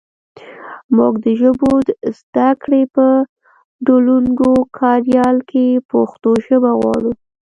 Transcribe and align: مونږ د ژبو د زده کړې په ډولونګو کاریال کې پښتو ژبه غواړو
مونږ 0.95 1.13
د 1.23 1.25
ژبو 1.39 1.71
د 1.87 1.89
زده 2.17 2.49
کړې 2.63 2.81
په 2.95 3.05
ډولونګو 3.85 4.51
کاریال 4.79 5.37
کې 5.49 5.65
پښتو 5.91 6.29
ژبه 6.45 6.71
غواړو 6.79 7.11